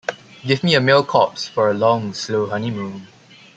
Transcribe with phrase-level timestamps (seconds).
[0.43, 3.05] Give me a male corpse for a long slow honeymoon.